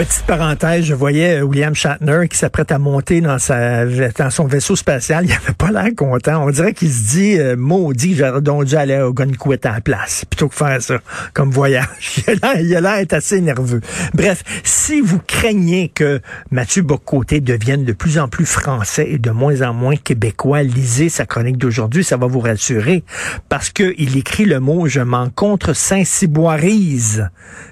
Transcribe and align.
Petite 0.00 0.24
parenthèse, 0.24 0.86
je 0.86 0.94
voyais 0.94 1.40
euh, 1.40 1.42
William 1.42 1.74
Shatner 1.74 2.26
qui 2.26 2.38
s'apprête 2.38 2.72
à 2.72 2.78
monter 2.78 3.20
dans, 3.20 3.38
sa, 3.38 3.84
dans 3.84 4.30
son 4.30 4.46
vaisseau 4.46 4.74
spatial. 4.74 5.26
Il 5.28 5.32
avait 5.32 5.52
pas 5.52 5.70
l'air 5.70 5.94
content. 5.94 6.42
On 6.42 6.50
dirait 6.50 6.72
qu'il 6.72 6.90
se 6.90 7.02
dit, 7.10 7.38
euh, 7.38 7.54
maudit, 7.54 8.14
j'aurais 8.16 8.40
dû 8.40 8.76
aller 8.76 8.98
au 8.98 9.12
Gunquit 9.12 9.58
à 9.62 9.72
la 9.72 9.80
place, 9.82 10.24
plutôt 10.24 10.48
que 10.48 10.54
faire 10.54 10.80
ça 10.80 11.00
comme 11.34 11.50
voyage. 11.50 12.24
Il 12.60 12.74
a 12.74 12.80
l'air 12.80 13.04
assez 13.10 13.42
nerveux. 13.42 13.82
Bref, 14.14 14.42
si 14.64 15.02
vous 15.02 15.18
craignez 15.18 15.90
que 15.94 16.22
Mathieu 16.50 16.80
Bocoté 16.80 17.40
devienne 17.40 17.84
de 17.84 17.92
plus 17.92 18.18
en 18.18 18.28
plus 18.28 18.46
français 18.46 19.06
et 19.06 19.18
de 19.18 19.30
moins 19.30 19.60
en 19.60 19.74
moins 19.74 19.96
québécois, 19.96 20.62
lisez 20.62 21.10
sa 21.10 21.26
chronique 21.26 21.58
d'aujourd'hui, 21.58 22.04
ça 22.04 22.16
va 22.16 22.26
vous 22.26 22.40
rassurer, 22.40 23.04
parce 23.50 23.68
que 23.68 23.92
il 23.98 24.16
écrit 24.16 24.46
le 24.46 24.60
mot 24.60 24.86
«Je 24.88 25.00
m'en 25.00 25.28
contre 25.28 25.74
Saint-Cyboirise». 25.74 27.28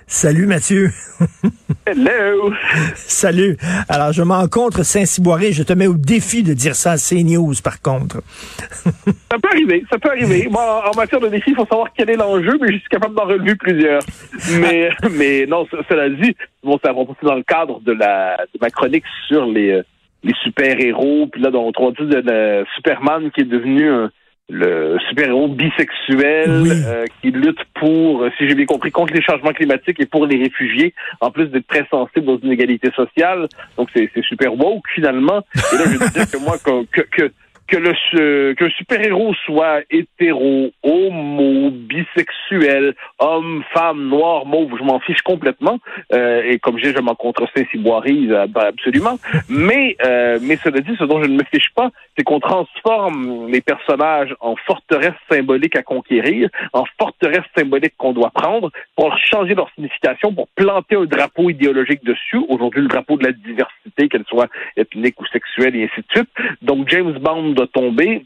Salut 0.06 0.46
Mathieu. 0.46 0.90
Hello. 2.18 2.52
Salut. 2.96 3.56
Alors, 3.88 4.12
je 4.12 4.22
m'encontre 4.22 4.82
Saint-Cyboiré. 4.82 5.52
Je 5.52 5.62
te 5.62 5.72
mets 5.72 5.86
au 5.86 5.94
défi 5.94 6.42
de 6.42 6.52
dire 6.52 6.74
ça 6.74 6.92
à 6.92 6.96
CNews, 6.96 7.54
par 7.62 7.80
contre. 7.80 8.22
ça 8.74 9.38
peut 9.40 9.48
arriver, 9.52 9.84
ça 9.88 9.98
peut 10.00 10.08
arriver. 10.08 10.48
Moi, 10.50 10.82
en 10.90 10.96
matière 10.96 11.20
de 11.20 11.28
défi, 11.28 11.50
il 11.50 11.54
faut 11.54 11.66
savoir 11.66 11.88
quel 11.96 12.10
est 12.10 12.16
l'enjeu, 12.16 12.58
mais 12.60 12.72
je 12.72 12.78
suis 12.78 12.88
capable 12.88 13.14
d'en 13.14 13.24
relever 13.24 13.54
plusieurs. 13.54 14.02
Mais, 14.58 14.90
mais 15.12 15.46
non, 15.46 15.64
cela 15.88 16.08
dit, 16.08 16.34
bon, 16.64 16.76
ça 16.84 16.92
va 16.92 17.04
passer 17.04 17.24
dans 17.24 17.36
le 17.36 17.44
cadre 17.44 17.80
de 17.82 17.92
la 17.92 18.36
de 18.52 18.58
ma 18.60 18.70
chronique 18.70 19.04
sur 19.28 19.46
les, 19.46 19.80
les 20.24 20.34
super-héros, 20.42 21.28
puis 21.30 21.40
là, 21.40 21.50
on 21.54 21.90
dit 21.90 21.98
de, 22.00 22.20
de 22.20 22.66
Superman 22.74 23.30
qui 23.30 23.42
est 23.42 23.44
devenu 23.44 23.88
un 23.88 24.10
le 24.48 24.96
super-héros 25.08 25.48
bisexuel 25.48 26.48
euh, 26.48 27.04
qui 27.20 27.30
lutte 27.30 27.58
pour, 27.74 28.26
si 28.38 28.48
j'ai 28.48 28.54
bien 28.54 28.66
compris, 28.66 28.90
contre 28.90 29.12
les 29.12 29.22
changements 29.22 29.52
climatiques 29.52 30.00
et 30.00 30.06
pour 30.06 30.26
les 30.26 30.38
réfugiés, 30.42 30.94
en 31.20 31.30
plus 31.30 31.46
d'être 31.46 31.66
très 31.66 31.86
sensible 31.90 32.30
aux 32.30 32.38
inégalités 32.38 32.90
sociales. 32.92 33.48
Donc 33.76 33.88
c'est 33.94 34.10
super 34.22 34.54
woke 34.54 34.84
finalement. 34.94 35.42
Et 35.72 35.76
là, 35.76 35.84
je 35.84 35.98
veux 35.98 36.10
dire 36.10 36.30
que 36.30 36.38
moi, 36.38 36.56
que, 36.58 36.84
que, 36.86 37.02
que 37.02 37.32
le 37.76 38.54
que 38.54 38.68
super-héros 38.70 39.34
soit 39.44 39.82
hétéro, 39.90 40.70
homo, 40.82 41.70
bisexuel, 41.70 42.94
homme, 43.18 43.62
femme, 43.72 44.08
noir, 44.08 44.46
mauve, 44.46 44.72
je 44.78 44.84
m'en 44.84 45.00
fiche 45.00 45.22
complètement. 45.22 45.78
Euh, 46.12 46.42
et 46.44 46.58
comme 46.58 46.78
j'ai, 46.78 46.92
je 46.94 47.00
m'en 47.00 47.14
contreseins 47.14 47.64
si 47.70 47.78
boirise, 47.78 48.32
absolument. 48.32 49.18
Mais 49.48 49.96
euh, 50.04 50.38
mais 50.42 50.56
cela 50.56 50.80
dit, 50.80 50.96
ce 50.98 51.04
dont 51.04 51.22
je 51.22 51.28
ne 51.28 51.36
me 51.36 51.44
fiche 51.52 51.70
pas, 51.74 51.90
c'est 52.16 52.24
qu'on 52.24 52.40
transforme 52.40 53.48
les 53.50 53.60
personnages 53.60 54.34
en 54.40 54.56
forteresses 54.56 55.12
symboliques 55.30 55.76
à 55.76 55.82
conquérir, 55.82 56.48
en 56.72 56.84
forteresses 56.98 57.46
symboliques 57.56 57.94
qu'on 57.96 58.12
doit 58.12 58.30
prendre 58.30 58.70
pour 58.96 59.16
changer 59.18 59.54
leur 59.54 59.70
signification, 59.74 60.32
pour 60.32 60.48
planter 60.54 60.96
un 60.96 61.04
drapeau 61.04 61.50
idéologique 61.50 62.04
dessus. 62.04 62.40
Aujourd'hui, 62.48 62.82
le 62.82 62.88
drapeau 62.88 63.16
de 63.16 63.24
la 63.24 63.32
diversité, 63.32 64.08
qu'elle 64.08 64.24
soit 64.28 64.48
ethnique 64.76 65.20
ou 65.20 65.26
sexuelle, 65.26 65.76
et 65.76 65.84
ainsi 65.84 66.00
de 66.00 66.06
suite. 66.10 66.30
Donc 66.62 66.88
James 66.88 67.18
Bond 67.18 67.54
doit 67.58 67.66
tomber. 67.66 68.24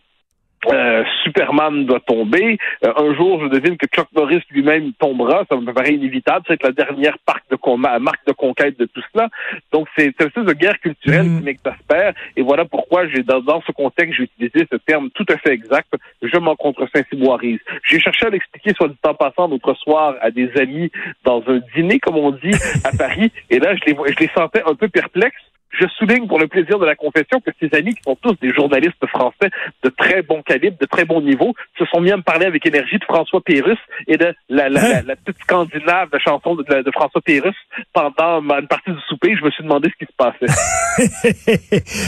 Euh, 0.67 1.03
Superman 1.25 1.87
doit 1.87 2.01
tomber. 2.01 2.57
Euh, 2.85 2.93
un 2.97 3.15
jour, 3.17 3.41
je 3.43 3.49
devine 3.49 3.77
que 3.77 3.87
Chuck 3.87 4.07
Norris 4.15 4.43
lui-même 4.51 4.93
tombera. 4.93 5.45
Ça 5.51 5.57
me 5.57 5.73
paraît 5.73 5.95
inévitable. 5.95 6.45
C'est 6.47 6.63
la 6.63 6.71
dernière 6.71 7.17
marque 7.27 7.45
de, 7.51 7.99
marque 7.99 8.25
de 8.27 8.33
conquête 8.33 8.79
de 8.79 8.85
tout 8.85 9.03
cela. 9.13 9.29
Donc, 9.73 9.89
c'est 9.97 10.05
une 10.05 10.27
espèce 10.27 10.45
de 10.45 10.53
guerre 10.53 10.79
culturelle 10.79 11.29
mm. 11.29 11.39
qui 11.39 11.45
m'exaspère. 11.45 12.15
Et 12.37 12.43
voilà 12.43 12.65
pourquoi 12.65 13.09
j'ai 13.09 13.25
dans, 13.25 13.61
ce 13.67 13.73
contexte, 13.73 14.15
j'ai 14.17 14.25
utilisé 14.25 14.69
ce 14.71 14.77
terme 14.77 15.11
tout 15.11 15.27
à 15.31 15.37
fait 15.39 15.53
exact. 15.53 15.93
Je 16.23 16.39
m'en 16.39 16.55
contre 16.55 16.87
Saint-Cyboirise. 16.95 17.59
J'ai 17.85 17.99
cherché 17.99 18.27
à 18.27 18.31
l'expliquer, 18.31 18.73
soit 18.77 18.89
du 18.89 18.97
temps 19.03 19.15
passant, 19.15 19.49
l'autre 19.49 19.75
soir, 19.75 20.15
à 20.21 20.31
des 20.31 20.49
amis 20.61 20.93
dans 21.25 21.43
un 21.49 21.61
dîner, 21.75 21.99
comme 21.99 22.17
on 22.17 22.31
dit, 22.31 22.55
à 22.85 22.97
Paris. 22.97 23.33
Et 23.51 23.59
là, 23.59 23.75
je 23.75 23.91
les, 23.91 23.97
je 24.13 24.19
les 24.21 24.31
sentais 24.37 24.63
un 24.65 24.77
peu 24.77 24.89
perplexes 24.89 25.43
je 25.73 25.87
souligne 25.99 26.27
pour 26.29 26.39
le 26.39 26.49
plaisir 26.49 26.79
de 26.79 26.85
la 26.85 26.95
confession 26.95 27.41
que 27.41 27.51
ces 27.59 27.75
amis, 27.77 27.95
qui 27.95 28.03
sont 28.03 28.17
tous 28.17 28.37
des 28.41 28.53
journalistes 28.53 29.07
français 29.09 29.51
de 29.83 29.89
très 29.89 30.23
bon 30.23 30.43
calibre, 30.43 30.77
de 30.79 30.87
très 30.87 31.05
bon 31.05 31.21
niveau, 31.23 31.55
se 31.79 31.85
sont 31.87 32.01
mis 32.01 32.11
à 32.11 32.17
me 32.17 32.23
parler 32.23 32.47
avec 32.47 32.67
énergie 32.67 32.99
de 32.99 33.05
François 33.05 33.41
Pérusse 33.41 33.79
et 34.07 34.17
de 34.17 34.35
la, 34.49 34.69
la, 34.69 34.99
hein? 34.99 35.03
la, 35.07 35.17
petite 35.17 35.41
scandinave 35.43 36.11
de 36.11 36.19
chanson 36.19 36.55
de, 36.55 36.63
de, 36.63 36.91
François 36.91 37.21
Pérusse 37.23 37.57
pendant 37.93 38.43
une 38.43 38.67
partie 38.69 38.91
du 38.91 39.01
souper. 39.09 39.35
Je 39.39 39.45
me 39.45 39.51
suis 39.51 39.63
demandé 39.63 39.91
ce 39.91 40.05
qui 40.05 40.11
se 40.11 40.17
passait. 40.17 40.47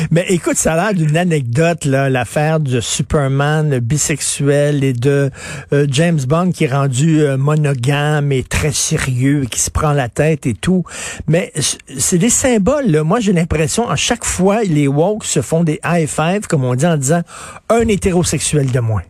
Mais 0.10 0.26
écoute, 0.28 0.56
ça 0.56 0.74
a 0.74 0.76
l'air 0.76 0.94
d'une 0.94 1.16
anecdote, 1.16 1.86
là, 1.86 2.10
l'affaire 2.10 2.60
de 2.60 2.80
Superman 2.80 3.78
bisexuel 3.78 4.84
et 4.84 4.92
de 4.92 5.30
euh, 5.72 5.86
James 5.88 6.20
Bond 6.28 6.50
qui 6.52 6.64
est 6.64 6.72
rendu 6.72 7.20
euh, 7.20 7.36
monogame 7.38 8.30
et 8.32 8.42
très 8.42 8.72
sérieux, 8.72 9.46
qui 9.50 9.60
se 9.60 9.70
prend 9.70 9.92
la 9.92 10.08
tête 10.08 10.46
et 10.46 10.54
tout. 10.54 10.84
Mais 11.26 11.50
c'est 11.54 12.18
des 12.18 12.28
symboles, 12.28 12.90
là. 12.90 13.04
Moi, 13.04 13.20
j'ai 13.20 13.32
l'impression 13.32 13.53
à 13.88 13.96
chaque 13.96 14.24
fois, 14.24 14.62
les 14.62 14.88
woke 14.88 15.24
se 15.24 15.40
font 15.40 15.64
des 15.64 15.80
high 15.84 16.08
comme 16.48 16.64
on 16.64 16.74
dit, 16.74 16.86
en 16.86 16.96
disant 16.96 17.22
un 17.70 17.86
hétérosexuel 17.88 18.70
de 18.70 18.80
moins. 18.80 19.02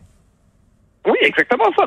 Oui, 1.05 1.17
exactement 1.21 1.65
ça. 1.77 1.85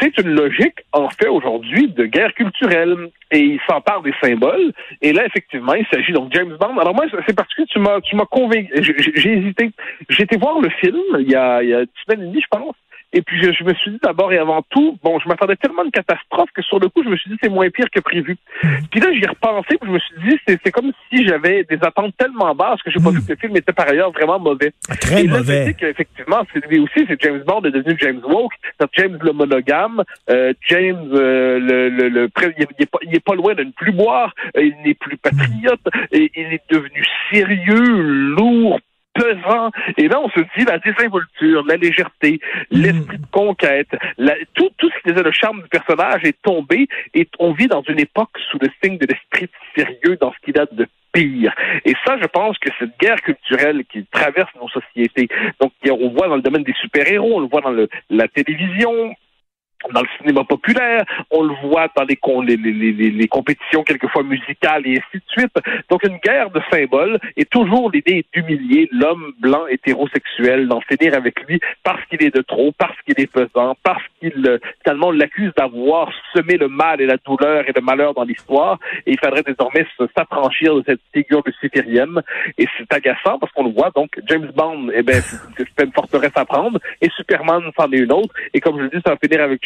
C'est 0.00 0.18
une 0.18 0.34
logique, 0.34 0.74
en 0.92 1.08
fait, 1.08 1.28
aujourd'hui, 1.28 1.88
de 1.88 2.04
guerre 2.04 2.34
culturelle. 2.34 3.08
Et 3.30 3.40
il 3.40 3.60
s'empare 3.66 4.02
des 4.02 4.12
symboles. 4.22 4.72
Et 5.00 5.14
là, 5.14 5.24
effectivement, 5.24 5.72
il 5.72 5.86
s'agit 5.90 6.12
donc 6.12 6.30
James 6.34 6.54
Bond. 6.60 6.76
Alors 6.78 6.94
moi, 6.94 7.06
c'est 7.26 7.34
que 7.34 7.62
tu 7.64 7.78
m'as, 7.78 8.00
tu 8.02 8.14
m'as 8.14 8.26
convaincu. 8.26 8.70
J'ai 9.16 9.38
hésité. 9.38 9.70
Été 10.18 10.36
voir 10.36 10.60
le 10.60 10.68
film 10.80 11.00
il 11.18 11.30
y 11.30 11.34
a 11.34 11.62
une 11.62 11.86
semaine 12.04 12.26
et 12.26 12.26
demie, 12.28 12.42
je 12.42 12.58
pense. 12.58 12.76
Et 13.12 13.22
puis 13.22 13.42
je, 13.42 13.64
me 13.64 13.74
suis 13.74 13.90
dit 13.90 13.98
d'abord 14.02 14.32
et 14.32 14.38
avant 14.38 14.62
tout, 14.70 14.98
bon, 15.02 15.18
je 15.20 15.28
m'attendais 15.28 15.56
tellement 15.56 15.84
de 15.84 15.90
catastrophes 15.90 16.50
que 16.54 16.62
sur 16.62 16.78
le 16.78 16.88
coup, 16.88 17.02
je 17.04 17.08
me 17.10 17.16
suis 17.16 17.30
dit 17.30 17.36
c'est 17.42 17.50
moins 17.50 17.68
pire 17.70 17.90
que 17.90 18.00
prévu. 18.00 18.36
Puis 18.90 19.00
là, 19.00 19.12
j'y 19.12 19.24
ai 19.24 19.28
repensé, 19.28 19.76
puis 19.78 19.88
je 19.88 19.90
me 19.90 19.98
suis 19.98 20.14
dit 20.28 20.38
c'est 20.46 20.70
comme 20.70 20.92
si 21.10 21.26
j'avais 21.26 21.64
des 21.64 21.78
attentes 21.82 22.16
tellement 22.16 22.54
basses 22.54 22.82
que 22.82 22.90
j'ai 22.90 23.02
pas 23.02 23.10
hmm. 23.10 23.16
vu 23.16 23.26
que 23.26 23.32
le 23.32 23.36
film 23.36 23.56
était 23.56 23.72
par 23.72 23.88
ailleurs 23.88 24.12
vraiment 24.12 24.38
mauvais. 24.38 24.72
Très 25.00 25.24
et 25.24 25.26
là, 25.26 25.38
mauvais. 25.38 25.66
Je 25.66 25.72
qu'effectivement, 25.72 26.42
c'est 26.52 26.64
lui 26.66 26.78
aussi, 26.78 27.04
c'est 27.06 27.20
James 27.22 27.42
Bond 27.46 27.62
est 27.64 27.70
devenu 27.70 27.96
James 28.00 28.20
Woke, 28.24 28.52
c'est 28.80 28.88
James 28.96 29.18
le 29.20 29.32
monogame, 29.32 30.02
euh, 30.30 30.52
James 30.68 31.10
euh, 31.12 31.58
le, 31.58 31.88
le, 31.88 32.08
le 32.08 32.28
il, 32.58 32.62
est 32.78 32.86
pas, 32.86 32.98
il 33.02 33.14
est 33.14 33.24
pas 33.24 33.34
loin 33.34 33.54
de 33.54 33.64
ne 33.64 33.72
plus 33.72 33.92
boire, 33.92 34.34
euh, 34.56 34.62
il 34.62 34.74
n'est 34.84 34.94
plus 34.94 35.16
patriote, 35.16 35.80
et 36.12 36.30
il 36.34 36.52
est 36.54 36.62
devenu 36.70 37.04
sérieux, 37.30 38.00
lourd, 38.36 38.78
pesant. 39.14 39.70
Et 39.96 40.08
là, 40.08 40.20
on 40.20 40.28
se 40.30 40.40
dit 40.56 40.64
la 40.64 40.78
désinvolture, 40.78 41.64
la 41.66 41.76
légèreté, 41.76 42.40
l'esprit 42.70 43.18
de 43.18 43.26
conquête, 43.30 43.88
tout, 44.54 44.70
tout 44.78 44.90
ce 44.90 45.02
qui 45.02 45.10
faisait 45.10 45.22
le 45.22 45.32
charme 45.32 45.62
du 45.62 45.68
personnage 45.68 46.24
est 46.24 46.40
tombé 46.42 46.88
et 47.14 47.28
on 47.38 47.52
vit 47.52 47.68
dans 47.68 47.82
une 47.82 48.00
époque 48.00 48.30
sous 48.50 48.58
le 48.60 48.68
signe 48.82 48.98
de 48.98 49.06
l'esprit 49.06 49.48
sérieux 49.76 50.16
dans 50.20 50.32
ce 50.32 50.38
qui 50.44 50.52
date 50.52 50.74
de 50.74 50.86
pire. 51.12 51.54
Et 51.84 51.94
ça, 52.04 52.16
je 52.20 52.26
pense 52.26 52.58
que 52.58 52.70
cette 52.78 52.98
guerre 52.98 53.20
culturelle 53.20 53.84
qui 53.90 54.04
traverse 54.06 54.50
nos 54.60 54.68
sociétés, 54.68 55.28
donc 55.60 55.72
on 55.88 56.08
voit 56.10 56.28
dans 56.28 56.36
le 56.36 56.42
domaine 56.42 56.64
des 56.64 56.74
super-héros, 56.80 57.36
on 57.36 57.40
le 57.40 57.48
voit 57.48 57.60
dans 57.60 57.70
le, 57.70 57.88
la 58.10 58.28
télévision, 58.28 59.14
dans 59.92 60.02
le 60.02 60.08
cinéma 60.18 60.44
populaire, 60.44 61.04
on 61.30 61.42
le 61.42 61.54
voit 61.62 61.88
dans 61.96 62.04
les, 62.04 62.18
les, 62.56 62.72
les, 62.72 63.10
les, 63.10 63.28
compétitions 63.28 63.82
quelquefois 63.82 64.22
musicales 64.22 64.86
et 64.86 64.98
ainsi 64.98 65.16
de 65.18 65.22
suite. 65.28 65.54
Donc 65.90 66.02
une 66.04 66.18
guerre 66.18 66.50
de 66.50 66.60
symboles 66.70 67.18
et 67.36 67.44
toujours 67.44 67.90
l'idée 67.90 68.24
d'humilier 68.32 68.88
l'homme 68.92 69.32
blanc 69.40 69.66
hétérosexuel, 69.68 70.68
d'en 70.68 70.80
finir 70.82 71.14
avec 71.14 71.40
lui 71.46 71.60
parce 71.82 72.04
qu'il 72.06 72.22
est 72.22 72.34
de 72.34 72.42
trop, 72.42 72.72
parce 72.78 72.96
qu'il 73.04 73.20
est 73.20 73.30
pesant, 73.30 73.76
parce 73.82 74.02
qu'il 74.20 74.46
euh, 74.46 74.58
finalement 74.82 75.10
l'accuse 75.10 75.52
d'avoir 75.56 76.10
semé 76.34 76.56
le 76.56 76.68
mal 76.68 77.00
et 77.00 77.06
la 77.06 77.16
douleur 77.16 77.68
et 77.68 77.72
le 77.74 77.80
malheur 77.80 78.14
dans 78.14 78.24
l'histoire. 78.24 78.78
Et 79.06 79.12
il 79.12 79.18
faudrait 79.18 79.42
désormais 79.42 79.86
s'affranchir 80.16 80.74
de 80.76 80.82
cette 80.86 81.00
figure 81.12 81.42
luciférienne. 81.44 82.20
Et 82.58 82.66
c'est 82.78 82.92
agaçant 82.92 83.38
parce 83.38 83.52
qu'on 83.52 83.64
le 83.64 83.72
voit 83.72 83.90
donc 83.94 84.10
James 84.28 84.50
Bond 84.54 84.90
eh 84.94 85.02
ben 85.02 85.20
c'est 85.22 85.84
une 85.84 85.92
forteresse 85.92 86.32
à 86.34 86.44
prendre 86.44 86.78
et 87.00 87.08
Superman 87.16 87.62
c'en 87.76 87.90
est 87.90 87.98
une 87.98 88.12
autre. 88.12 88.34
Et 88.54 88.60
comme 88.60 88.78
je 88.78 88.84
le 88.84 88.90
dis 88.90 89.00
ça 89.04 89.12
va 89.12 89.16
finir 89.16 89.42
avec 89.42 89.62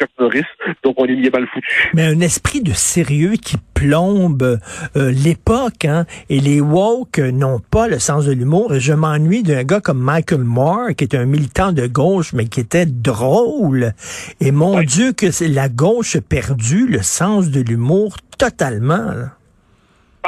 Donc 0.83 0.95
on 0.99 1.05
est 1.07 1.33
mal 1.33 1.47
foutu. 1.53 1.91
Mais 1.95 2.05
un 2.05 2.21
esprit 2.21 2.61
de 2.61 2.73
sérieux 2.73 3.35
qui 3.35 3.57
plombe 3.75 4.59
euh, 4.97 5.11
l'époque, 5.11 5.85
hein, 5.85 6.07
et 6.29 6.41
les 6.41 6.61
woke 6.61 7.19
n'ont 7.19 7.61
pas 7.61 7.89
le 7.89 7.99
sens 7.99 8.25
de 8.25 8.33
l'humour. 8.33 8.75
Je 8.79 8.93
m'ennuie 8.93 9.43
d'un 9.43 9.65
gars 9.65 9.81
comme 9.81 10.01
Michael 10.01 10.45
Moore, 10.45 10.89
qui 10.97 11.05
est 11.05 11.15
un 11.15 11.27
militant 11.27 11.73
de 11.73 11.87
gauche, 11.87 12.33
mais 12.33 12.47
qui 12.47 12.61
était 12.61 12.87
drôle. 12.87 13.93
Et 14.41 14.51
mon 14.51 14.83
Dieu, 14.83 15.13
que 15.13 15.31
c'est 15.31 15.49
la 15.49 15.69
gauche 15.69 16.19
perdue 16.19 16.87
le 16.87 17.03
sens 17.03 17.51
de 17.51 17.61
l'humour 17.61 18.17
totalement. 18.39 19.13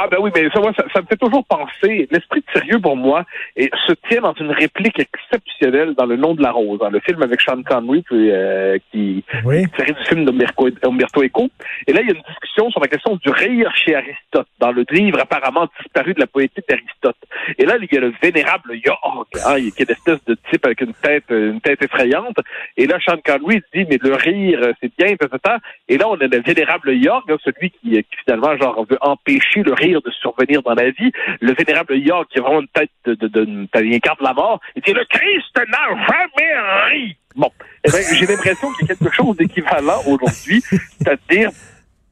Ah 0.01 0.07
ben 0.09 0.17
oui, 0.21 0.31
mais 0.33 0.49
ça, 0.51 0.61
moi, 0.61 0.71
ça, 0.77 0.85
ça 0.93 1.01
me 1.01 1.07
fait 1.07 1.17
toujours 1.17 1.43
penser, 1.45 2.07
l'esprit 2.09 2.39
de 2.39 2.45
sérieux 2.57 2.79
pour 2.79 2.95
moi 2.95 3.25
et 3.57 3.69
se 3.85 3.91
tient 4.09 4.21
dans 4.21 4.33
une 4.35 4.51
réplique 4.51 4.97
exceptionnelle 4.97 5.93
dans 5.93 6.05
Le 6.05 6.15
Nom 6.15 6.35
de 6.35 6.41
la 6.41 6.51
Rose, 6.51 6.79
dans 6.79 6.89
le 6.89 7.01
film 7.01 7.21
avec 7.21 7.41
Sean 7.41 7.61
Connery 7.63 8.03
qui, 8.07 8.31
euh, 8.31 8.77
qui 8.91 9.25
Oui. 9.43 9.65
tiré 9.75 9.91
du 9.91 10.03
film 10.05 10.23
d'Umberto 10.23 10.69
Umberto 10.83 11.21
Eco. 11.21 11.49
Et 11.85 11.91
là, 11.91 11.99
il 12.01 12.07
y 12.07 12.11
a 12.11 12.15
une 12.15 12.23
discussion 12.29 12.71
sur 12.71 12.79
la 12.79 12.87
question 12.87 13.17
du 13.17 13.29
rire 13.29 13.73
chez 13.75 13.93
Aristote, 13.93 14.47
dans 14.59 14.71
le 14.71 14.85
livre 14.89 15.19
apparemment 15.19 15.67
disparu 15.81 16.13
de 16.13 16.21
la 16.21 16.27
poétique 16.27 16.63
d'Aristote. 16.69 17.17
Et 17.57 17.65
là, 17.65 17.75
il 17.81 17.87
y 17.91 17.97
a 17.97 17.99
le 18.01 18.13
vénérable 18.23 18.77
York, 18.77 19.27
hein, 19.45 19.55
qui 19.75 19.81
est 19.81 19.89
une 19.89 19.91
espèce 19.91 20.23
de 20.25 20.37
type 20.49 20.65
avec 20.65 20.79
une 20.79 20.93
tête, 20.93 21.25
une 21.29 21.59
tête 21.59 21.81
effrayante. 21.83 22.37
Et 22.77 22.87
là, 22.87 22.99
Sean 23.05 23.17
Connery 23.25 23.61
dit, 23.73 23.85
mais 23.89 23.97
le 24.01 24.13
rire, 24.13 24.61
c'est 24.81 24.91
bien, 24.97 25.07
etc. 25.07 25.57
Et 25.89 25.97
là, 25.97 26.07
on 26.07 26.15
a 26.15 26.27
le 26.27 26.41
vénérable 26.41 26.93
York, 26.93 27.25
hein, 27.29 27.35
celui 27.43 27.71
qui, 27.71 27.91
qui 27.91 28.17
finalement, 28.25 28.55
genre, 28.55 28.85
veut 28.89 28.97
empêcher 29.01 29.61
le 29.63 29.73
rire 29.73 29.88
de 29.93 30.11
survenir 30.11 30.61
dans 30.61 30.73
la 30.73 30.91
vie. 30.91 31.11
Le 31.41 31.53
vénérable 31.53 31.97
York, 31.97 32.29
qui 32.31 32.39
a 32.39 32.41
vraiment 32.41 32.61
une 32.61 32.67
tête 32.67 32.91
de, 33.05 33.15
de, 33.15 33.27
de, 33.27 33.45
de, 33.45 33.67
il 33.83 33.95
incarne 33.95 34.17
la 34.21 34.33
mort. 34.33 34.59
Il 34.75 34.81
dit, 34.81 34.93
le 34.93 35.05
Christ 35.05 35.55
n'a 35.55 35.89
jamais 35.89 36.51
ri. 36.89 37.17
Bon, 37.35 37.51
eh 37.83 37.91
ben, 37.91 38.01
j'ai 38.13 38.25
l'impression 38.25 38.71
qu'il 38.73 38.87
y 38.87 38.91
a 38.91 38.95
quelque 38.95 39.13
chose 39.13 39.37
d'équivalent 39.37 40.01
aujourd'hui, 40.07 40.61
c'est-à-dire 40.61 41.51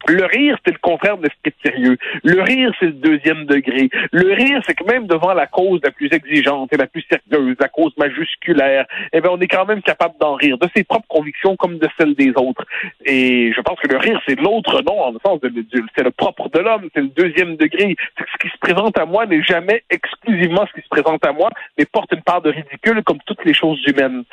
le 0.08 0.26
rire, 0.26 0.58
c'est 0.66 0.72
le 0.72 0.80
contraire 0.80 1.18
de 1.18 1.24
l'esprit 1.24 1.52
de 1.52 1.70
sérieux. 1.70 1.98
Le 2.24 2.42
rire, 2.42 2.72
c'est 2.80 2.88
le 2.88 2.92
deuxième 2.94 3.46
degré. 3.46 3.90
Le 4.12 4.34
rire, 4.34 4.62
c'est 4.66 4.76
que 4.76 4.84
même 4.86 5.08
devant 5.08 5.34
la 5.34 5.48
cause 5.48 5.80
la 5.84 5.92
plus 5.92 6.10
exigeante 6.12 6.72
et 6.74 6.78
la 6.78 6.88
plus 6.88 7.04
sérieuse, 7.10 7.56
la 7.60 7.68
cause 7.68 7.92
majusculaire, 7.98 8.86
eh 9.12 9.22
bien, 9.22 9.32
on 9.32 9.40
est 9.40 9.48
quand 9.48 9.66
même 9.66 9.82
capable 9.82 10.16
d'en 10.20 10.36
rire, 10.36 10.58
de 10.58 10.68
ses 10.76 10.84
propres 10.84 11.08
convictions 11.08 11.56
comme 11.56 11.78
de 11.78 11.88
celles 11.98 12.16
des 12.16 12.32
autres. 12.36 12.66
Et 13.06 13.52
je 13.54 13.62
pense 13.62 13.80
que 13.80 13.88
le 13.88 13.98
rire, 13.98 14.22
c'est 14.28 14.40
l'autre 14.40 14.82
nom, 14.84 15.02
en 15.02 15.12
le 15.12 15.20
sens 15.26 15.42
de, 15.42 15.50
de- 15.50 15.66
c'est 15.96 16.04
le 16.04 16.12
propre 16.12 16.50
de 16.50 16.60
l'homme, 16.60 16.90
c'est 16.94 17.02
le 17.02 17.08
deuxième 17.10 17.56
degré. 17.58 17.96
C'est 18.18 18.26
ce 18.32 18.38
qui 18.40 18.50
se 18.54 18.58
présente 18.60 18.98
à 18.98 19.06
moi 19.06 19.26
n'est 19.26 19.44
jamais 19.44 19.84
exclusivement 19.90 20.66
ce 20.68 20.74
qui 20.80 20.82
se 20.82 20.90
présente 20.90 21.26
à 21.26 21.32
moi, 21.34 21.50
mais 21.78 21.86
porte 21.86 22.12
une 22.14 22.22
part 22.22 22.42
de 22.42 22.52
ridicule 22.52 23.04
comme 23.04 23.20
toutes 23.26 23.44
les 23.46 23.54
choses 23.54 23.82
humaines. 23.88 24.24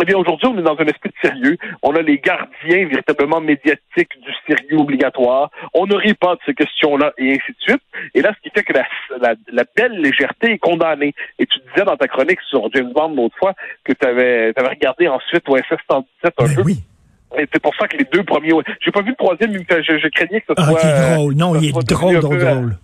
Eh 0.00 0.04
bien, 0.06 0.16
aujourd'hui, 0.16 0.46
on 0.46 0.58
est 0.58 0.62
dans 0.62 0.76
un 0.78 0.86
esprit 0.86 1.10
de 1.10 1.28
sérieux. 1.28 1.56
On 1.82 1.94
a 1.94 2.00
les 2.00 2.18
gardiens 2.18 2.86
véritablement 2.88 3.40
médiatiques 3.40 4.12
du 4.22 4.32
sérieux 4.46 4.78
obligatoire. 4.78 5.50
On 5.74 5.86
ne 5.86 5.94
rit 5.94 6.14
pas 6.14 6.34
de 6.36 6.40
ces 6.46 6.54
questions-là, 6.54 7.12
et 7.18 7.32
ainsi 7.32 7.52
de 7.52 7.56
suite. 7.60 7.82
Et 8.14 8.22
là, 8.22 8.32
ce 8.34 8.40
qui 8.40 8.50
fait 8.54 8.62
que 8.64 8.72
la, 8.72 8.84
la, 9.20 9.34
la 9.52 9.64
belle 9.76 10.00
légèreté 10.00 10.52
est 10.52 10.58
condamnée. 10.58 11.12
Et 11.38 11.44
tu 11.44 11.58
disais 11.68 11.84
dans 11.84 11.96
ta 11.96 12.08
chronique 12.08 12.40
sur 12.48 12.70
James 12.72 12.92
Bond 12.94 13.14
l'autre 13.14 13.36
fois 13.38 13.52
que 13.84 13.92
tu 13.92 14.06
avais, 14.06 14.52
regardé 14.56 15.06
ensuite 15.08 15.46
OSS 15.48 15.64
117 15.90 16.06
un 16.24 16.44
Ben 16.44 16.54
peu. 16.54 16.62
oui. 16.62 16.76
C'est 17.52 17.62
pour 17.62 17.74
ça 17.76 17.86
que 17.86 17.96
les 17.96 18.04
deux 18.12 18.24
premiers... 18.24 18.52
J'ai 18.80 18.90
pas 18.90 19.02
vu 19.02 19.10
le 19.10 19.16
troisième, 19.16 19.52
mais 19.52 19.64
je, 19.68 19.98
je 19.98 20.08
craignais 20.08 20.40
que 20.40 20.46
ce 20.48 20.54
Ah, 20.56 20.64
soit... 20.64 20.80
qui 20.80 20.86
est 20.86 21.14
drôle. 21.14 21.34
Non, 21.34 21.54
il 21.56 21.68
est 21.68 21.72
drôle, 21.72 22.18
drôle, 22.20 22.38
drôle. 22.38 22.76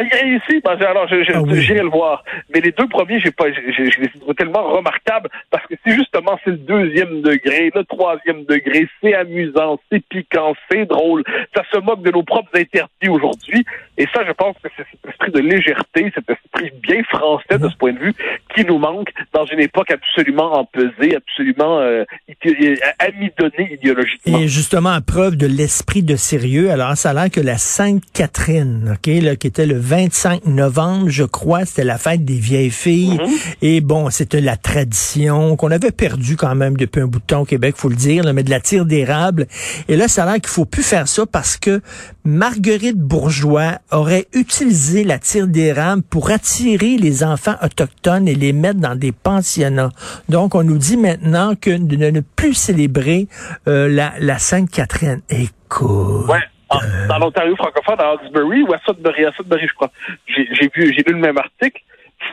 Ah, 0.00 0.02
ici, 0.26 0.60
ben, 0.64 0.80
alors 0.82 1.06
Ah 1.10 1.42
oui. 1.42 1.60
j'irai 1.62 1.80
le 1.82 1.88
voir. 1.88 2.22
Mais 2.54 2.60
les 2.60 2.70
deux 2.72 2.86
premiers, 2.86 3.18
j'ai 3.18 3.32
pas, 3.32 3.46
j'ai, 3.50 3.72
j'ai- 3.72 3.90
je 3.90 4.00
les 4.00 4.08
trouve 4.08 4.34
tellement 4.34 4.62
remarquables 4.68 5.28
parce 5.50 5.66
que 5.66 5.74
c'est 5.84 5.94
justement 5.94 6.38
c'est 6.44 6.50
le 6.50 6.56
deuxième 6.58 7.20
degré, 7.22 7.70
le 7.74 7.82
troisième 7.84 8.44
degré, 8.44 8.86
c'est 9.00 9.14
amusant, 9.14 9.80
c'est 9.90 10.04
piquant, 10.08 10.54
c'est 10.70 10.84
drôle. 10.84 11.24
Ça 11.56 11.62
se 11.72 11.78
moque 11.80 12.02
de 12.02 12.12
nos 12.12 12.22
propres 12.22 12.50
interdits 12.54 13.08
aujourd'hui. 13.08 13.64
Et 13.96 14.06
ça, 14.14 14.24
je 14.24 14.32
pense 14.32 14.54
que 14.62 14.68
c'est 14.76 14.86
cet 14.90 15.10
esprit 15.10 15.32
de 15.32 15.40
légèreté, 15.40 16.12
cet 16.14 16.30
esprit 16.30 16.70
bien 16.80 17.02
français 17.04 17.58
de 17.58 17.68
ce 17.68 17.76
point 17.76 17.92
de 17.92 17.98
vue 17.98 18.14
qui 18.58 18.64
nous 18.66 18.78
manque 18.78 19.10
dans 19.32 19.44
une 19.46 19.60
époque 19.60 19.90
absolument 19.90 20.52
empesée, 20.58 21.16
absolument 21.16 21.78
euh, 21.80 22.04
idé- 22.28 22.78
amidonnée 22.98 23.74
idéologiquement. 23.80 24.38
Et 24.38 24.48
justement, 24.48 24.90
en 24.90 25.00
preuve 25.00 25.36
de 25.36 25.46
l'esprit 25.46 26.02
de 26.02 26.16
sérieux, 26.16 26.70
alors 26.70 26.96
ça 26.96 27.10
a 27.10 27.14
l'air 27.14 27.30
que 27.30 27.40
la 27.40 27.58
Sainte 27.58 28.02
Catherine, 28.12 28.94
ok, 28.96 29.06
là, 29.22 29.36
qui 29.36 29.46
était 29.46 29.66
le 29.66 29.78
25 29.78 30.46
novembre, 30.46 31.08
je 31.08 31.24
crois, 31.24 31.64
c'était 31.64 31.84
la 31.84 31.98
fête 31.98 32.24
des 32.24 32.38
vieilles 32.38 32.70
filles. 32.70 33.18
Et 33.62 33.80
bon, 33.80 34.10
c'était 34.10 34.40
la 34.40 34.56
tradition 34.56 35.56
qu'on 35.56 35.70
avait 35.70 35.92
perdue 35.92 36.36
quand 36.36 36.54
même 36.54 36.76
depuis 36.76 37.00
un 37.00 37.06
bout 37.06 37.18
de 37.20 37.24
temps 37.24 37.40
au 37.42 37.44
Québec, 37.44 37.74
faut 37.76 37.88
le 37.88 37.96
dire, 37.96 38.24
là, 38.24 38.32
mais 38.32 38.42
de 38.42 38.50
la 38.50 38.60
tire 38.60 38.84
d'érable. 38.84 39.46
Et 39.88 39.96
là, 39.96 40.08
ça 40.08 40.24
a 40.24 40.26
l'air 40.26 40.34
qu'il 40.36 40.48
faut 40.48 40.64
plus 40.64 40.82
faire 40.82 41.06
ça 41.08 41.26
parce 41.26 41.56
que 41.56 41.80
Marguerite 42.24 42.98
Bourgeois 42.98 43.78
aurait 43.90 44.26
utilisé 44.34 45.02
la 45.04 45.18
tire 45.18 45.46
d'érable 45.46 46.02
pour 46.02 46.30
attirer 46.30 46.96
les 46.96 47.24
enfants 47.24 47.56
autochtones 47.62 48.28
et 48.28 48.34
les 48.34 48.47
mettre 48.52 48.80
dans 48.80 48.94
des 48.94 49.12
pensionnats. 49.12 49.90
Donc, 50.28 50.54
on 50.54 50.62
nous 50.64 50.78
dit 50.78 50.96
maintenant 50.96 51.54
que 51.54 51.70
de 51.70 51.96
ne 52.10 52.20
plus 52.20 52.54
célébrer 52.54 53.28
euh, 53.66 53.88
la, 53.88 54.12
la 54.18 54.38
Sainte 54.38 54.70
Catherine. 54.70 55.20
Écoute. 55.28 56.28
Ouais. 56.28 56.38
en- 56.70 56.78
dans 57.08 57.18
l'Ontario 57.18 57.56
francophone, 57.56 57.96
à 57.98 58.10
Hawkesbury 58.10 58.62
ou 58.62 58.72
à 58.74 58.78
Sudbury, 58.86 59.24
à 59.24 59.32
Sudbury, 59.32 59.66
je 59.68 59.74
crois. 59.74 59.90
J'ai 60.26 60.70
vu, 60.74 60.92
j'ai 60.94 61.02
lu 61.06 61.12
le 61.14 61.18
même 61.20 61.38
article. 61.38 61.80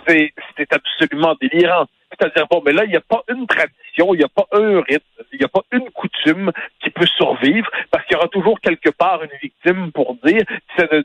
C'était 0.08 0.34
absolument 0.72 1.36
délirant. 1.42 1.86
C'est-à-dire, 2.12 2.48
bon, 2.50 2.62
mais 2.66 2.72
là, 2.72 2.86
il 2.86 2.92
n'y 2.92 2.96
a 2.96 3.02
pas 3.02 3.24
une 3.30 3.46
tradition, 3.48 4.14
il 4.14 4.18
n'y 4.20 4.24
a 4.24 4.30
pas 4.30 4.46
un 4.54 4.82
rite, 4.82 5.04
il 5.34 5.40
n'y 5.40 5.46
a 5.46 5.50
pas 5.50 5.64
une 5.72 5.90
coutume 5.92 6.52
qui 6.82 6.90
peut 6.90 7.06
survivre, 7.08 7.70
parce 7.92 8.06
qu'il 8.06 8.16
y 8.16 8.18
aura 8.18 8.28
toujours 8.30 8.60
quelque 8.62 8.90
part 8.90 9.22
une 9.24 9.38
victime 9.42 9.92
pour 9.92 10.16
dire, 10.24 10.44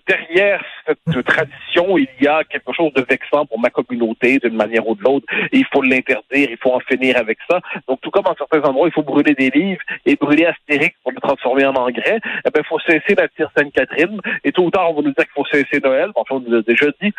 derrière 0.07 0.63
cette 0.87 1.25
tradition, 1.25 1.99
il 1.99 2.09
y 2.21 2.29
a 2.29 2.45
quelque 2.45 2.73
chose 2.73 2.93
de 2.93 3.03
vexant 3.09 3.47
pour 3.47 3.59
ma 3.59 3.71
communauté, 3.71 4.39
d'une 4.39 4.55
manière 4.55 4.87
ou 4.87 4.95
de 4.95 5.03
l'autre, 5.03 5.27
et 5.51 5.59
il 5.59 5.67
faut 5.73 5.83
l'interdire, 5.83 6.49
il 6.51 6.59
faut 6.59 6.73
en 6.73 6.81
finir 6.81 7.17
avec 7.17 7.39
ça. 7.51 7.61
Donc, 7.89 8.01
tout 8.03 8.11
comme 8.11 8.27
en 8.27 8.35
certains 8.37 8.63
endroits, 8.63 8.89
il 8.89 8.93
faut 8.93 9.03
brûler 9.03 9.35
des 9.35 9.51
livres 9.51 9.83
et 10.07 10.17
brûler 10.17 10.47
Astérix 10.47 10.95
pour 11.03 11.13
le 11.13 11.21
transformer 11.21 11.65
en 11.67 11.75
engrais, 11.75 12.21
eh 12.47 12.51
ben, 12.51 12.61
il 12.63 12.67
faut 12.67 12.79
cesser 12.81 13.15
la 13.17 13.27
tire 13.29 13.51
Sainte-Catherine, 13.57 14.21
et 14.45 14.53
tôt 14.53 14.65
ou 14.65 14.71
tard, 14.71 14.91
on 14.91 14.95
va 14.95 15.03
nous 15.03 15.13
dire 15.13 15.25
qu'il 15.25 15.33
faut 15.35 15.47
cesser 15.47 15.81
Noël, 15.83 16.11
enfin, 16.15 16.37
on 16.37 16.51
l'a 16.51 16.63
déjà 16.63 16.87
dit. 17.01 17.13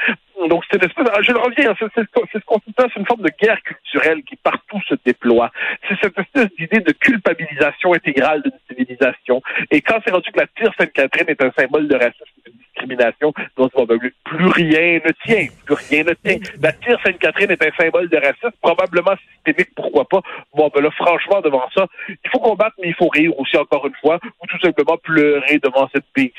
Donc, 0.47 0.63
c'est 0.71 0.81
je 0.81 1.31
le 1.31 1.39
reviens, 1.39 1.75
c'est 1.77 1.85
c'est- 1.93 2.07
c'est 2.31 2.39
c'est 2.77 2.95
une 2.99 3.05
forme 3.05 3.21
de 3.21 3.31
guerre 3.39 3.61
culturelle 3.73 4.23
qui 4.23 4.35
partout 4.35 4.81
se 4.87 4.95
déploie. 5.05 5.51
C'est 5.87 5.97
cette 6.01 6.17
espèce 6.17 6.49
d'idée 6.57 6.79
de 6.79 6.91
culpabilisation 6.91 7.93
intégrale 7.93 8.41
d'une 8.43 8.51
civilisation. 8.69 9.41
Et 9.71 9.81
quand 9.81 9.99
c'est 10.05 10.11
rendu 10.11 10.31
que 10.31 10.39
la 10.39 10.47
tire 10.47 10.71
Sainte-Catherine 10.77 11.29
est 11.29 11.43
un 11.43 11.51
symbole 11.51 11.87
de 11.87 11.95
racisme 11.95 12.23
et 12.45 12.49
de 12.49 12.55
discrimination, 12.55 13.33
plus 14.25 14.47
rien 14.47 14.99
ne 15.05 15.11
tient, 15.25 15.47
plus 15.65 15.75
rien 15.89 16.03
ne 16.03 16.13
tient. 16.13 16.37
La 16.61 16.71
tire 16.73 16.99
Sainte-Catherine 17.03 17.51
est 17.51 17.65
un 17.65 17.71
symbole 17.77 18.09
de 18.09 18.17
racisme, 18.17 18.51
probablement 18.61 19.15
systémique, 19.33 19.69
pourquoi 19.75 20.05
pas. 20.05 20.21
Bon, 20.53 20.69
ben 20.73 20.81
là, 20.81 20.91
franchement, 20.91 21.41
devant 21.41 21.69
ça, 21.73 21.87
il 22.07 22.29
faut 22.31 22.39
combattre, 22.39 22.75
mais 22.81 22.89
il 22.89 22.95
faut 22.95 23.09
rire 23.09 23.37
aussi, 23.39 23.57
encore 23.57 23.85
une 23.87 23.95
fois, 23.95 24.19
ou 24.41 24.47
tout 24.47 24.59
simplement 24.59 24.97
pleurer 24.97 25.59
devant 25.59 25.89
cette 25.93 26.05
bêtise. 26.15 26.33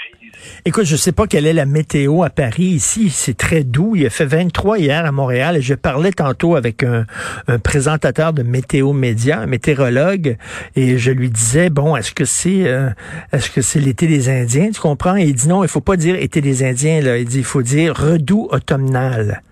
Écoute, 0.64 0.84
je 0.84 0.96
sais 0.96 1.12
pas 1.12 1.26
quelle 1.26 1.46
est 1.46 1.52
la 1.52 1.66
météo 1.66 2.22
à 2.22 2.30
Paris. 2.30 2.64
Ici, 2.64 3.10
c'est 3.10 3.36
très 3.36 3.64
doux. 3.64 3.94
Il 3.96 4.06
a 4.06 4.10
fait 4.10 4.24
23 4.24 4.78
hier 4.78 5.04
à 5.04 5.12
Montréal 5.12 5.56
et 5.56 5.60
je 5.62 5.74
parlais 5.74 6.12
tantôt 6.12 6.56
avec 6.56 6.82
un, 6.82 7.04
un 7.48 7.58
présentateur 7.58 8.32
de 8.32 8.42
Météo 8.42 8.92
Média, 8.92 9.40
un 9.40 9.46
météorologue, 9.46 10.36
et 10.76 10.98
je 10.98 11.10
lui 11.10 11.30
disais, 11.30 11.70
bon, 11.70 11.96
est-ce 11.96 12.12
que 12.12 12.24
c'est 12.24 12.66
euh, 12.66 12.90
est-ce 13.32 13.50
que 13.50 13.60
c'est 13.62 13.80
l'été 13.80 14.06
des 14.06 14.28
Indiens, 14.28 14.70
tu 14.70 14.80
comprends? 14.80 15.16
Et 15.16 15.24
il 15.24 15.34
dit 15.34 15.48
non, 15.48 15.62
il 15.64 15.68
faut 15.68 15.80
pas 15.80 15.96
dire 15.96 16.16
été 16.16 16.40
des 16.40 16.64
Indiens, 16.64 17.00
là. 17.00 17.18
Il 17.18 17.26
dit, 17.26 17.38
il 17.38 17.44
faut 17.44 17.62
dire 17.62 17.94
redout 17.96 18.48
automnal. 18.50 19.42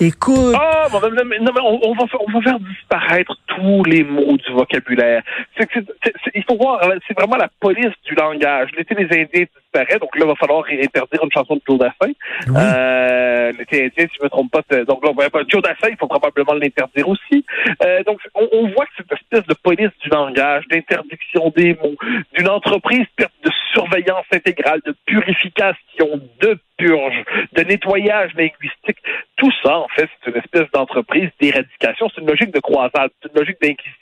Écoute, 0.00 0.54
Ah, 0.58 0.88
mais 0.90 1.38
on, 1.62 1.90
on 1.90 1.94
va, 1.94 2.04
on 2.26 2.32
va 2.32 2.40
faire 2.42 2.58
disparaître 2.58 3.36
tous 3.46 3.84
les 3.84 4.02
mots 4.02 4.36
du 4.36 4.52
vocabulaire. 4.52 5.22
C'est- 5.56 5.68
c'est- 5.72 5.84
c'est- 6.02 6.30
il 6.34 6.42
faut 6.48 6.56
voir, 6.56 6.82
euh, 6.82 6.96
c'est 7.06 7.14
vraiment 7.16 7.36
la 7.36 7.48
police 7.60 7.92
du 8.04 8.14
langage. 8.16 8.70
L'été 8.76 8.94
des 8.96 9.04
Indiens 9.04 9.44
disparaît, 9.72 9.98
donc 9.98 10.14
là, 10.16 10.24
il 10.24 10.28
va 10.28 10.34
falloir 10.36 10.64
interdire 10.70 11.24
une 11.24 11.32
chanson 11.32 11.56
de 11.56 11.62
Joe 11.66 11.78
Dassin. 11.78 12.12
Oui. 12.48 12.54
Euh, 12.56 13.52
L'été 13.58 13.84
indien, 13.84 14.06
si 14.06 14.16
je 14.18 14.24
me 14.24 14.28
trompe 14.28 14.50
pas, 14.50 14.62
c'est- 14.70 14.84
donc 14.84 15.04
là, 15.04 15.10
on 15.10 15.14
va 15.14 15.30
pas 15.30 15.42
Joe 15.48 15.62
Dassin, 15.62 15.88
il 15.90 15.96
faut 15.96 16.06
probablement 16.06 16.54
l'interdire 16.54 17.08
aussi. 17.08 17.44
Euh, 17.84 18.02
donc, 18.04 18.18
on, 18.34 18.48
on 18.52 18.68
voit 18.68 18.86
que 18.86 18.92
cette 18.98 19.12
espèce 19.12 19.46
de 19.46 19.54
police 19.62 19.90
du 20.02 20.08
langage, 20.10 20.66
d'interdiction 20.68 21.52
des 21.56 21.74
mots, 21.74 21.96
d'une 22.34 22.48
entreprise 22.48 23.06
de 23.18 23.26
surveillance 23.72 24.26
intégrale, 24.32 24.80
de 24.86 24.94
purification, 25.06 26.20
de 26.40 26.58
purge, 26.76 27.24
de 27.52 27.62
nettoyage 27.62 28.32
linguistique, 28.34 28.98
tout 29.36 29.52
ça, 29.62 29.78
en 29.78 29.88
fait, 29.88 30.08
c'est 30.24 30.30
une 30.30 30.36
espèce 30.36 30.70
d'entreprise 30.72 31.30
d'éradication. 31.40 32.08
C'est 32.14 32.20
une 32.20 32.28
logique 32.28 32.52
de 32.52 32.60
croisade, 32.60 33.10
c'est 33.22 33.30
une 33.32 33.38
logique 33.38 33.60
d'inquisition. 33.60 33.98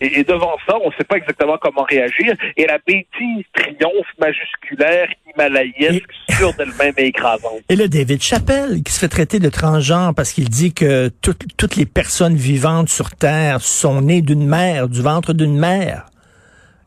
Et, 0.00 0.20
et 0.20 0.24
devant 0.24 0.56
ça, 0.66 0.76
on 0.82 0.88
ne 0.88 0.92
sait 0.94 1.04
pas 1.04 1.16
exactement 1.16 1.56
comment 1.60 1.82
réagir. 1.82 2.34
Et 2.56 2.66
la 2.66 2.78
bêtise 2.86 3.44
triomphe 3.54 4.06
majusculaire, 4.18 5.08
himalayesque, 5.34 6.08
sûre 6.30 6.54
d'elle-même 6.54 6.94
et 6.96 7.06
écrasante. 7.06 7.60
Et 7.68 7.76
là, 7.76 7.88
David 7.88 8.22
Chappelle, 8.22 8.82
qui 8.84 8.92
se 8.92 9.00
fait 9.00 9.08
traiter 9.08 9.38
de 9.38 9.48
transgenre 9.48 10.14
parce 10.14 10.32
qu'il 10.32 10.48
dit 10.48 10.72
que 10.72 11.08
toutes- 11.22 11.44
toutes 11.56 11.76
les 11.76 11.86
personnes 11.86 12.36
vivantes 12.36 12.88
sur 12.88 13.10
Terre 13.10 13.60
sont 13.60 14.00
nées 14.00 14.22
d'une 14.22 14.46
mère, 14.46 14.88
du 14.88 15.02
ventre 15.02 15.32
d'une 15.32 15.58
mère. 15.58 16.06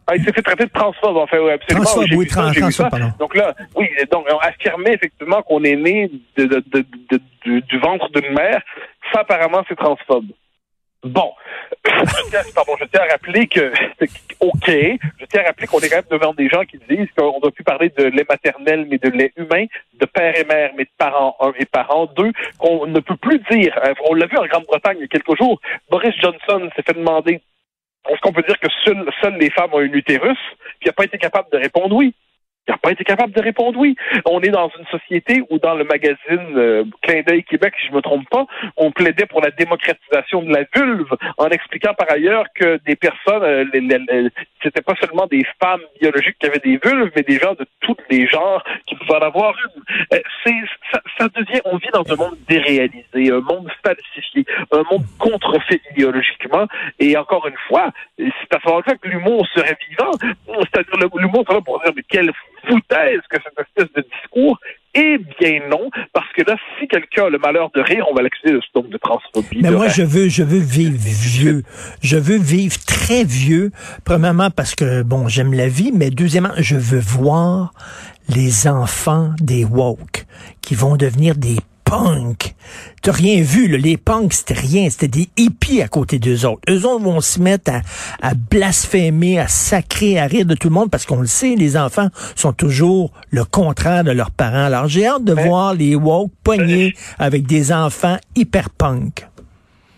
Ah, 0.08 0.16
il 0.16 0.24
s'est 0.24 0.32
fait 0.34 0.44
traiter 0.44 0.66
de 0.66 0.70
transphobe, 0.72 1.18
en 1.18 1.26
fait, 1.26 1.40
oui, 1.40 1.52
absolument. 1.52 1.84
Transphobe, 1.84 2.18
oui, 2.18 2.30
ça, 2.30 2.52
trans- 2.52 2.72
ça. 2.72 2.90
pardon. 2.92 3.12
Donc 3.20 3.36
là, 3.36 3.56
oui, 3.76 3.88
donc 4.12 4.26
on 4.32 4.38
affirmait 4.38 4.94
effectivement 4.94 5.42
qu'on 5.42 5.64
est 5.64 5.76
né 5.76 6.12
de, 6.38 6.46
de- 6.46 6.64
de- 6.72 6.86
de- 7.12 7.22
du, 7.44 7.62
du 7.62 7.80
ventre 7.80 8.08
d'une 8.12 8.32
mère. 8.34 8.62
Ça, 9.12 9.22
apparemment, 9.22 9.64
c'est 9.68 9.76
transphobe. 9.76 10.28
Bon, 11.06 11.34
je 11.86 12.30
tiens, 12.32 12.42
pardon, 12.56 12.74
je 12.80 12.86
tiens 12.86 13.02
à 13.02 13.12
rappeler 13.12 13.46
que, 13.46 13.72
OK, 14.40 14.68
je 14.68 15.26
tiens 15.30 15.42
à 15.42 15.46
rappeler 15.46 15.68
qu'on 15.68 15.80
est 15.80 15.90
quand 15.90 15.98
même 15.98 16.20
devant 16.20 16.34
des 16.34 16.50
gens 16.50 16.64
qui 16.64 16.80
disent 16.90 17.10
qu'on 17.16 17.40
doit 17.40 17.52
plus 17.52 17.64
parler 17.64 17.90
de 17.96 18.06
lait 18.06 18.26
maternel, 18.28 18.88
mais 18.90 18.98
de 18.98 19.10
lait 19.10 19.32
humain, 19.38 19.66
de 19.94 20.06
père 20.08 20.36
et 20.36 20.46
mère, 20.46 20.72
mais 20.76 20.86
de 20.86 20.90
parents 20.98 21.36
1 21.40 21.52
et 21.60 21.66
parents 21.66 22.08
2, 22.08 22.32
qu'on 22.58 22.88
ne 22.88 23.00
peut 23.00 23.18
plus 23.18 23.40
dire. 23.52 23.78
Euh, 23.86 23.94
on 24.10 24.16
l'a 24.16 24.26
vu 24.26 24.36
en 24.38 24.48
Grande-Bretagne 24.48 24.98
il 24.98 25.02
y 25.02 25.06
a 25.06 25.08
quelques 25.08 25.38
jours, 25.38 25.62
Boris 25.92 26.16
Johnson 26.20 26.70
s'est 26.76 26.82
fait 26.82 26.98
demander 26.98 27.40
est-ce 28.10 28.22
qu'on 28.22 28.34
peut 28.34 28.44
dire 28.48 28.60
que 28.60 28.68
seules, 28.84 29.08
seules 29.22 29.38
les 29.38 29.52
femmes 29.52 29.74
ont 29.74 29.80
un 29.80 29.94
utérus, 29.94 30.40
puis 30.80 30.86
il 30.86 30.88
n'a 30.88 30.94
pas 30.94 31.06
été 31.06 31.20
capable 31.20 31.52
de 31.52 31.58
répondre 31.58 31.96
oui. 31.96 32.16
Il 32.68 32.72
n'a 32.72 32.78
pas 32.78 32.92
été 32.92 33.04
capable 33.04 33.32
de 33.32 33.42
répondre 33.42 33.78
oui. 33.78 33.96
On 34.26 34.42
est 34.42 34.50
dans 34.50 34.72
une 34.80 34.86
société 34.88 35.44
où, 35.50 35.60
dans 35.60 35.76
le 35.76 35.84
magazine 35.84 36.58
euh, 36.58 36.84
Clin 37.02 37.22
d'œil 37.22 37.44
Québec, 37.44 37.74
si 37.80 37.88
je 37.88 37.94
me 37.94 38.02
trompe 38.02 38.28
pas, 38.30 38.46
on 38.76 38.92
plaidait 38.92 39.28
pour 39.28 39.42
la 39.42 39.52
démocratisation 39.52 40.42
de 40.42 40.52
la 40.52 40.64
vulve, 40.76 41.14
en 41.38 41.48
expliquant 41.50 41.94
par 41.94 42.12
ailleurs 42.12 42.46
que 42.56 42.80
des 42.86 42.96
personnes, 42.96 43.44
euh, 43.44 44.30
c'était 44.64 44.82
pas 44.82 44.96
seulement 45.00 45.28
des 45.28 45.46
femmes 45.62 45.82
biologiques 46.02 46.38
qui 46.40 46.48
avaient 46.48 46.60
des 46.60 46.80
vulves, 46.84 47.12
mais 47.16 47.22
des 47.22 47.38
gens 47.38 47.54
de 47.54 47.66
tous 47.82 47.98
les 48.10 48.28
genres 48.28 48.64
qui 48.88 48.96
pouvaient 48.96 49.20
en 49.20 49.28
avoir 49.28 49.54
une. 49.54 49.84
Euh, 50.14 50.20
ça, 50.92 51.02
ça, 51.20 51.28
devient, 51.36 51.62
on 51.66 51.78
vit 51.78 51.90
dans 51.94 52.04
un 52.12 52.16
monde 52.16 52.38
déréalisé, 52.48 53.32
un 53.32 53.42
monde 53.42 53.70
falsifié, 53.86 54.46
un 54.72 54.84
monde 54.92 55.06
contrefait 55.20 55.82
idéologiquement. 55.92 56.68
Et 57.00 57.16
encore 57.18 57.48
une 57.48 57.58
fois, 57.68 57.92
c'est 58.18 58.56
à 58.56 58.60
ce 58.60 58.68
moment-là 58.68 58.96
que 58.96 59.08
l'humour 59.08 59.46
serait 59.54 59.78
vivant. 59.90 60.12
C'est-à-dire 60.48 61.10
l'humour 61.16 61.46
pour 61.46 61.82
dire 61.84 61.94
mais 61.96 62.04
quelle 62.08 62.32
foutaise 62.68 63.22
que 63.30 63.38
cette 63.44 63.60
espèce 63.60 63.94
de 63.94 64.10
discours 64.10 64.60
eh 64.96 65.18
bien 65.40 65.60
non, 65.70 65.90
parce 66.14 66.32
que 66.32 66.42
là, 66.44 66.56
si 66.80 66.88
quelqu'un 66.88 67.26
a 67.26 67.30
le 67.30 67.38
malheur 67.38 67.70
de 67.76 67.82
rire, 67.82 68.06
on 68.10 68.16
va 68.16 68.22
l'accuser 68.22 68.54
de, 68.54 68.88
de 68.88 68.98
transphobie. 68.98 69.60
Mais 69.62 69.70
moi, 69.70 69.90
je 69.90 70.04
veux, 70.04 70.30
je 70.30 70.42
veux 70.42 70.60
vivre 70.60 70.98
vieux. 70.98 71.64
Je 72.02 72.16
veux 72.16 72.38
vivre 72.38 72.78
très 72.88 73.26
vieux. 73.26 73.72
Premièrement, 74.06 74.50
parce 74.52 74.74
que, 74.74 75.04
bon, 75.04 75.28
j'aime 75.28 75.54
la 75.54 75.68
vie, 75.68 75.92
mais 75.94 76.12
deuxièmement, 76.12 76.54
je 76.58 76.78
veux 76.78 77.02
voir 77.02 77.74
les 78.30 78.68
enfants 78.70 79.32
des 79.42 79.66
woke 79.66 80.26
qui 80.62 80.76
vont 80.76 80.96
devenir 80.96 81.36
des 81.36 81.58
punks. 81.86 82.56
T'as 83.02 83.12
rien 83.12 83.42
vu, 83.42 83.68
là. 83.68 83.78
les 83.78 83.98
punks, 83.98 84.34
c'était 84.34 84.56
rien, 84.56 84.90
c'était 84.90 85.08
des 85.08 85.30
hippies 85.38 85.82
à 85.82 85.88
côté 85.88 86.20
d'eux 86.20 86.46
autres. 86.46 86.62
Eux 86.70 86.86
autres 86.86 87.04
vont 87.04 87.22
se 87.22 87.40
mettre 87.40 87.72
à, 88.22 88.34
blasphémer, 88.34 89.40
à 89.40 89.48
sacrer, 89.48 90.20
à 90.20 90.26
rire 90.26 90.46
de 90.46 90.56
tout 90.56 90.70
le 90.70 90.74
monde, 90.74 90.90
parce 90.92 91.06
qu'on 91.06 91.22
le 91.22 91.28
sait, 91.28 91.56
les 91.56 91.78
enfants 91.78 92.10
sont 92.36 92.52
toujours 92.54 93.12
le 93.30 93.46
contraire 93.46 94.04
de 94.04 94.12
leurs 94.12 94.32
parents. 94.32 94.66
Alors 94.66 94.88
j'ai 94.88 95.06
hâte 95.06 95.24
de 95.24 95.34
voir 95.34 95.74
les 95.74 95.96
woke 95.96 96.32
pognés 96.44 96.94
avec 97.20 97.46
des 97.46 97.72
enfants 97.72 98.18
hyper 98.36 98.70
punk. 98.72 99.28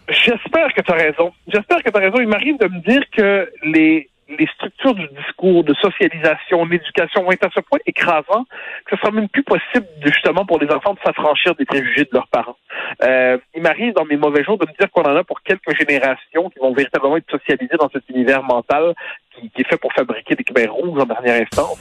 J'espère 0.10 0.74
que 0.74 0.82
tu 0.82 0.91
as 0.91 0.96
raison. 0.96 1.32
J'espère 1.48 1.84
que 1.84 1.89
tu 1.89 1.98
as 1.98 2.00
raison. 2.00 2.17
Il 2.22 2.27
m'arrive 2.27 2.58
de 2.60 2.67
me 2.67 2.79
dire 2.82 3.03
que 3.15 3.50
les 3.63 4.10
les 4.38 4.48
structures 4.48 4.94
du 4.94 5.08
discours, 5.10 5.63
de 5.63 5.74
socialisation, 5.75 6.65
d'éducation 6.65 7.24
vont 7.24 7.32
être 7.32 7.46
à 7.46 7.50
ce 7.53 7.60
point 7.60 7.79
écrasants 7.86 8.46
que 8.86 8.96
ce 8.96 8.98
sera 8.98 9.12
même 9.12 9.29
plus 9.29 9.44
possible 9.44 9.88
justement 10.03 10.46
pour 10.46 10.60
les 10.60 10.70
enfants 10.72 10.94
de 10.94 11.00
s'affranchir 11.03 11.56
des 11.56 11.65
préjugés 11.65 12.06
de 12.06 12.10
leurs 12.13 12.27
parents. 12.27 12.58
Euh, 13.03 13.38
il 13.56 13.62
m'arrive 13.62 13.94
dans 13.94 14.06
mes 14.06 14.17
mauvais 14.17 14.44
jours 14.44 14.58
de 14.58 14.65
me 14.65 14.77
dire 14.77 14.89
qu'on 14.91 15.03
en 15.03 15.15
a 15.15 15.24
pour 15.24 15.41
quelques 15.41 15.75
générations 15.77 16.50
qui 16.50 16.60
vont 16.60 16.74
véritablement 16.74 17.17
être 17.17 17.29
socialisées 17.29 17.77
dans 17.79 17.89
cet 17.89 18.08
univers 18.10 18.44
mental 18.44 18.94
qui, 19.36 19.51
est 19.62 19.67
fait 19.67 19.77
pour 19.77 19.94
fabriquer 19.94 20.36
des 20.36 20.44
cubins 20.44 20.70
rouges 20.70 21.01
en 21.01 21.06
dernière 21.06 21.41
instance. 21.41 21.79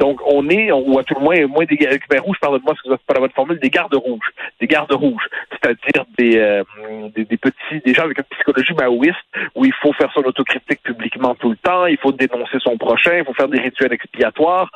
Donc, 0.00 0.18
on 0.24 0.48
est, 0.48 0.72
ou 0.72 0.98
à 0.98 1.04
tout 1.04 1.14
le 1.14 1.20
moins, 1.20 1.46
moins 1.46 1.66
des 1.66 1.76
cubins 1.76 2.20
rouges, 2.20 2.38
pardonne-moi, 2.40 2.74
ce 2.82 2.88
que 2.88 2.96
pas 3.06 3.14
la 3.14 3.20
bonne 3.20 3.30
formule, 3.32 3.60
des 3.60 3.68
gardes 3.68 3.94
rouges. 3.94 4.30
Des 4.58 4.66
gardes 4.66 4.92
rouges. 4.92 5.28
C'est-à-dire 5.50 6.06
des, 6.18 6.38
euh, 6.38 6.64
des, 7.14 7.26
des, 7.26 7.36
petits, 7.36 7.80
des 7.84 7.92
gens 7.92 8.04
avec 8.04 8.16
une 8.16 8.24
psychologie 8.30 8.72
maoïste 8.72 9.18
où 9.54 9.66
il 9.66 9.74
faut 9.74 9.92
faire 9.92 10.10
son 10.14 10.22
autocritique 10.22 10.82
publiquement 10.82 11.34
tout 11.34 11.50
le 11.50 11.56
temps, 11.56 11.84
il 11.84 11.98
faut 11.98 12.12
dénoncer 12.12 12.58
son 12.60 12.78
prochain, 12.78 13.18
il 13.18 13.24
faut 13.26 13.34
faire 13.34 13.48
des 13.48 13.60
rituels 13.60 13.92
expiatoires. 13.92 14.70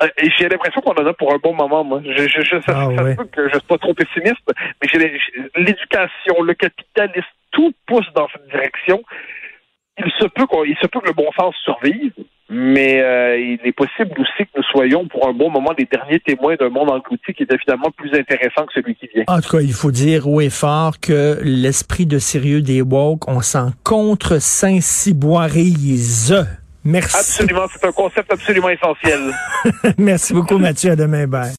Euh, 0.00 0.06
et 0.18 0.30
j'ai 0.38 0.48
l'impression 0.48 0.80
qu'on 0.80 0.94
en 0.94 1.06
a 1.06 1.12
pour 1.12 1.34
un 1.34 1.38
bon 1.38 1.54
moment, 1.54 1.82
moi. 1.82 2.00
Je, 2.04 2.28
je, 2.28 2.42
je, 2.42 2.60
ça, 2.60 2.88
ah 2.88 3.24
que 3.32 3.48
je 3.48 3.58
suis 3.58 3.66
pas 3.66 3.78
trop 3.78 3.94
pessimiste, 3.94 4.48
mais 4.80 4.88
j'ai 4.88 5.18
l'éducation, 5.56 6.40
le 6.40 6.54
capitalisme, 6.54 7.26
tout 7.50 7.74
pousse 7.84 8.06
dans 8.14 8.28
cette 8.28 8.46
direction 8.48 9.02
il 9.98 10.10
se 10.18 10.26
peut 10.26 10.46
il 10.66 10.76
se 10.80 10.86
peut 10.86 11.00
que 11.00 11.08
le 11.08 11.12
bon 11.12 11.30
sens 11.38 11.54
survive, 11.64 12.12
mais 12.54 13.00
euh, 13.00 13.38
il 13.38 13.60
est 13.64 13.72
possible 13.72 14.12
aussi 14.20 14.44
que 14.44 14.58
nous 14.58 14.62
soyons 14.64 15.08
pour 15.08 15.26
un 15.26 15.32
bon 15.32 15.50
moment 15.50 15.70
les 15.76 15.86
derniers 15.86 16.20
témoins 16.20 16.54
d'un 16.56 16.68
monde 16.68 16.90
englouti 16.90 17.32
qui 17.32 17.44
est 17.44 17.52
évidemment 17.52 17.90
plus 17.96 18.12
intéressant 18.12 18.66
que 18.66 18.74
celui 18.74 18.94
qui 18.94 19.08
vient. 19.14 19.24
En 19.26 19.40
tout 19.40 19.56
cas, 19.56 19.62
il 19.62 19.72
faut 19.72 19.90
dire 19.90 20.28
haut 20.28 20.42
et 20.42 20.50
fort 20.50 21.00
que 21.00 21.38
l'esprit 21.42 22.04
de 22.04 22.18
sérieux 22.18 22.60
des 22.60 22.82
woke, 22.82 23.26
on 23.26 23.40
s'en 23.40 23.70
contre 23.84 24.38
Saint-Cyboirise. 24.38 26.46
Merci. 26.84 27.16
Absolument, 27.16 27.66
c'est 27.72 27.86
un 27.86 27.92
concept 27.92 28.30
absolument 28.30 28.68
essentiel. 28.68 29.32
Merci 29.98 30.34
beaucoup 30.34 30.58
Mathieu, 30.58 30.90
à 30.90 30.96
demain, 30.96 31.26
bye. 31.26 31.50